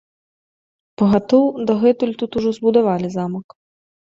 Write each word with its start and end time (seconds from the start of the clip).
Пагатоў, 1.01 1.45
дагэтуль 1.71 2.15
тут 2.23 2.31
ужо 2.43 2.49
збудавалі 2.61 3.07
замак. 3.19 3.47